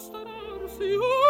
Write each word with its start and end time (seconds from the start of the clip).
stararsi 0.00 0.96
oh 0.96 1.29